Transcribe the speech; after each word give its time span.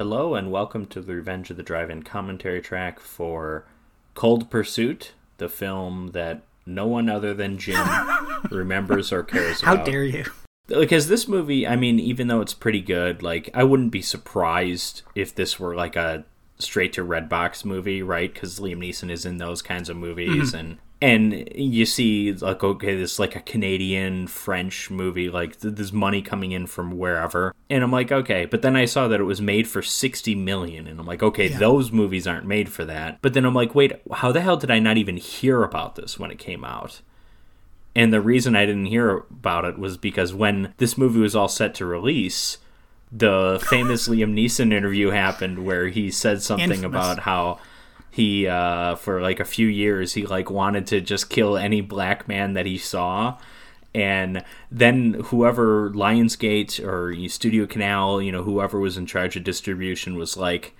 Hello 0.00 0.34
and 0.34 0.50
welcome 0.50 0.86
to 0.86 1.02
the 1.02 1.14
Revenge 1.14 1.50
of 1.50 1.58
the 1.58 1.62
Drive-In 1.62 2.04
commentary 2.04 2.62
track 2.62 2.98
for 2.98 3.66
Cold 4.14 4.48
Pursuit, 4.48 5.12
the 5.36 5.46
film 5.46 6.12
that 6.12 6.40
no 6.64 6.86
one 6.86 7.10
other 7.10 7.34
than 7.34 7.58
Jim 7.58 7.86
remembers 8.50 9.12
or 9.12 9.22
cares 9.22 9.60
How 9.60 9.74
about. 9.74 9.86
How 9.86 9.92
dare 9.92 10.04
you? 10.04 10.24
Because 10.68 11.08
this 11.08 11.28
movie, 11.28 11.66
I 11.66 11.76
mean, 11.76 12.00
even 12.00 12.28
though 12.28 12.40
it's 12.40 12.54
pretty 12.54 12.80
good, 12.80 13.22
like 13.22 13.50
I 13.52 13.62
wouldn't 13.62 13.92
be 13.92 14.00
surprised 14.00 15.02
if 15.14 15.34
this 15.34 15.60
were 15.60 15.74
like 15.74 15.96
a 15.96 16.24
straight 16.58 16.94
to 16.94 17.04
Redbox 17.04 17.66
movie, 17.66 18.02
right? 18.02 18.32
Because 18.32 18.58
Liam 18.58 18.78
Neeson 18.78 19.10
is 19.10 19.26
in 19.26 19.36
those 19.36 19.60
kinds 19.60 19.90
of 19.90 19.98
movies, 19.98 20.52
mm-hmm. 20.52 20.56
and 20.56 20.78
and 21.02 21.48
you 21.54 21.86
see 21.86 22.32
like 22.32 22.62
okay, 22.62 22.94
this 22.94 23.18
like 23.18 23.34
a 23.34 23.40
Canadian 23.40 24.26
French 24.26 24.90
movie, 24.90 25.30
like 25.30 25.60
th- 25.60 25.74
there's 25.74 25.92
money 25.92 26.20
coming 26.20 26.52
in 26.52 26.66
from 26.66 26.98
wherever, 26.98 27.54
and 27.70 27.82
I'm 27.82 27.92
like 27.92 28.12
okay, 28.12 28.44
but 28.44 28.62
then 28.62 28.76
I 28.76 28.84
saw 28.84 29.08
that 29.08 29.20
it 29.20 29.24
was 29.24 29.40
made 29.40 29.66
for 29.66 29.82
sixty 29.82 30.34
million, 30.34 30.86
and 30.86 31.00
I'm 31.00 31.06
like 31.06 31.22
okay, 31.22 31.48
those 31.48 31.90
movies 31.90 32.26
aren't 32.26 32.46
made 32.46 32.70
for 32.70 32.84
that. 32.84 33.18
But 33.22 33.34
then 33.34 33.44
I'm 33.44 33.54
like 33.54 33.74
wait, 33.74 33.92
how 34.12 34.32
the 34.32 34.42
hell 34.42 34.56
did 34.56 34.70
I 34.70 34.78
not 34.78 34.98
even 34.98 35.16
hear 35.16 35.62
about 35.62 35.96
this 35.96 36.18
when 36.18 36.30
it 36.30 36.38
came 36.38 36.64
out? 36.64 37.00
And 37.96 38.12
the 38.12 38.20
reason 38.20 38.54
I 38.54 38.66
didn't 38.66 38.86
hear 38.86 39.24
about 39.30 39.64
it 39.64 39.78
was 39.78 39.96
because 39.96 40.32
when 40.32 40.74
this 40.76 40.96
movie 40.96 41.18
was 41.20 41.34
all 41.34 41.48
set 41.48 41.74
to 41.76 41.86
release, 41.86 42.58
the 43.10 43.58
famous 43.68 44.06
Liam 44.08 44.32
Neeson 44.34 44.72
interview 44.72 45.10
happened 45.10 45.64
where 45.64 45.88
he 45.88 46.10
said 46.10 46.42
something 46.42 46.70
Infamous. 46.70 46.86
about 46.86 47.18
how 47.20 47.58
he 48.10 48.46
uh 48.46 48.94
for 48.96 49.20
like 49.20 49.40
a 49.40 49.44
few 49.44 49.66
years 49.66 50.14
he 50.14 50.26
like 50.26 50.50
wanted 50.50 50.86
to 50.86 51.00
just 51.00 51.30
kill 51.30 51.56
any 51.56 51.80
black 51.80 52.26
man 52.26 52.54
that 52.54 52.66
he 52.66 52.76
saw 52.76 53.36
and 53.94 54.44
then 54.70 55.14
whoever 55.14 55.90
Lionsgate 55.90 56.84
or 56.84 57.28
Studio 57.28 57.66
Canal, 57.66 58.22
you 58.22 58.30
know, 58.30 58.42
whoever 58.42 58.78
was 58.78 58.96
in 58.96 59.06
charge 59.06 59.36
of 59.36 59.44
distribution 59.44 60.16
was 60.16 60.36
like, 60.36 60.76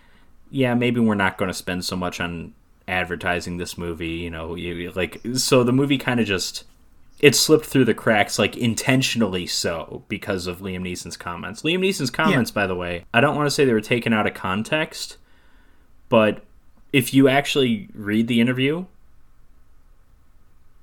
yeah, 0.50 0.74
maybe 0.74 1.00
we're 1.00 1.14
not 1.14 1.36
going 1.36 1.48
to 1.48 1.54
spend 1.54 1.84
so 1.84 1.96
much 1.96 2.20
on 2.20 2.54
advertising 2.86 3.56
this 3.56 3.76
movie, 3.76 4.08
you 4.08 4.30
know, 4.30 4.54
you, 4.54 4.90
like 4.92 5.20
so 5.34 5.62
the 5.64 5.72
movie 5.72 5.98
kind 5.98 6.20
of 6.20 6.26
just 6.26 6.64
it 7.20 7.36
slipped 7.36 7.66
through 7.66 7.84
the 7.84 7.94
cracks 7.94 8.38
like 8.38 8.56
intentionally 8.56 9.46
so 9.46 10.02
because 10.08 10.46
of 10.46 10.60
Liam 10.60 10.82
Neeson's 10.82 11.16
comments. 11.16 11.62
Liam 11.62 11.80
Neeson's 11.80 12.10
comments 12.10 12.50
by 12.50 12.66
the 12.66 12.74
way, 12.74 13.04
I 13.12 13.20
don't 13.20 13.36
want 13.36 13.46
to 13.46 13.50
say 13.50 13.64
they 13.64 13.72
were 13.72 13.80
taken 13.80 14.12
out 14.12 14.26
of 14.26 14.34
context, 14.34 15.18
but 16.08 16.44
if 16.92 17.14
you 17.14 17.28
actually 17.28 17.88
read 17.94 18.26
the 18.28 18.40
interview, 18.40 18.86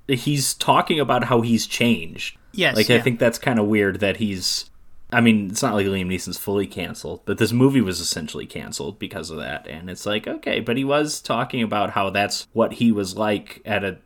he's 0.06 0.54
talking 0.54 0.98
about 0.98 1.24
how 1.24 1.40
he's 1.42 1.66
changed. 1.66 2.36
Yes, 2.52 2.76
Like 2.76 2.90
I 2.90 3.00
think 3.00 3.18
that's 3.18 3.38
kind 3.38 3.58
of 3.58 3.66
weird 3.66 4.00
that 4.00 4.16
he's 4.16 4.70
I 5.10 5.22
mean, 5.22 5.48
it's 5.50 5.62
not 5.62 5.74
like 5.74 5.86
Liam 5.86 6.06
Neeson's 6.06 6.36
fully 6.36 6.66
canceled, 6.66 7.22
but 7.24 7.38
this 7.38 7.52
movie 7.52 7.80
was 7.80 7.98
essentially 7.98 8.44
canceled 8.44 8.98
because 8.98 9.30
of 9.30 9.38
that. 9.38 9.66
And 9.66 9.88
it's 9.88 10.04
like, 10.04 10.28
okay, 10.28 10.60
but 10.60 10.76
he 10.76 10.84
was 10.84 11.20
talking 11.20 11.62
about 11.62 11.90
how 11.90 12.10
that's 12.10 12.46
what 12.52 12.74
he 12.74 12.92
was 12.92 13.16
like 13.16 13.62
at 13.64 13.84
a 13.84 13.98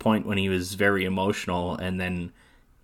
point 0.00 0.26
when 0.26 0.38
he 0.38 0.48
was 0.48 0.74
very 0.74 1.04
emotional 1.04 1.76
and 1.76 2.00
then 2.00 2.32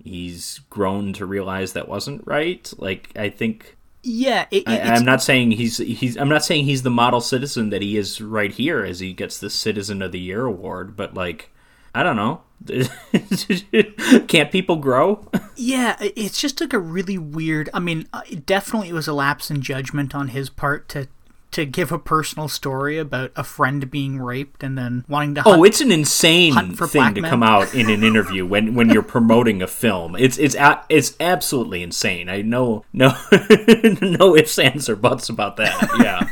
he's 0.02 0.60
grown 0.70 1.12
to 1.14 1.26
realize 1.26 1.72
that 1.72 1.88
wasn't 1.88 2.24
right. 2.26 2.72
Like 2.78 3.10
I 3.16 3.28
think 3.28 3.76
Yeah, 4.06 4.46
it, 4.50 4.64
I, 4.66 4.76
it's, 4.76 5.00
I'm 5.00 5.06
not 5.06 5.22
saying 5.22 5.52
he's 5.52 5.78
he's 5.78 6.16
I'm 6.16 6.28
not 6.28 6.44
saying 6.44 6.66
he's 6.66 6.82
the 6.82 6.90
model 6.90 7.22
citizen 7.22 7.70
that 7.70 7.80
he 7.80 7.96
is 7.96 8.20
right 8.20 8.52
here 8.52 8.84
as 8.84 9.00
he 9.00 9.14
gets 9.14 9.38
the 9.38 9.48
Citizen 9.48 10.02
of 10.02 10.12
the 10.12 10.20
Year 10.20 10.44
award, 10.44 10.94
but 10.94 11.14
like 11.14 11.50
I 11.94 12.02
don't 12.02 12.16
know. 12.16 12.42
Can't 14.26 14.52
people 14.52 14.76
grow? 14.76 15.26
yeah, 15.56 15.96
it's 16.00 16.38
just 16.38 16.60
like 16.60 16.74
a 16.74 16.78
really 16.78 17.16
weird. 17.16 17.70
I 17.72 17.80
mean, 17.80 18.06
uh, 18.12 18.22
definitely 18.44 18.90
it 18.90 18.94
was 18.94 19.08
a 19.08 19.14
lapse 19.14 19.50
in 19.50 19.62
judgment 19.62 20.14
on 20.14 20.28
his 20.28 20.50
part 20.50 20.86
to 20.90 21.08
to 21.54 21.64
give 21.64 21.92
a 21.92 21.98
personal 21.98 22.48
story 22.48 22.98
about 22.98 23.30
a 23.36 23.44
friend 23.44 23.88
being 23.88 24.18
raped 24.18 24.64
and 24.64 24.76
then 24.76 25.04
wanting 25.08 25.36
to. 25.36 25.40
Oh, 25.42 25.50
hunt. 25.50 25.60
Oh, 25.60 25.64
it's 25.64 25.80
an 25.80 25.92
insane 25.92 26.74
thing 26.74 27.14
to 27.14 27.20
men. 27.20 27.30
come 27.30 27.42
out 27.42 27.72
in 27.74 27.88
an 27.88 28.02
interview 28.04 28.44
when 28.44 28.74
when 28.74 28.90
you're 28.90 29.02
promoting 29.02 29.62
a 29.62 29.66
film. 29.68 30.16
It's 30.16 30.36
it's 30.36 30.56
it's 30.88 31.16
absolutely 31.20 31.82
insane. 31.82 32.28
I 32.28 32.42
know 32.42 32.84
no 32.92 33.16
no 34.02 34.36
ifs 34.36 34.58
ands 34.58 34.88
or 34.88 34.96
buts 34.96 35.28
about 35.28 35.56
that. 35.56 35.96
Yeah. 36.00 36.28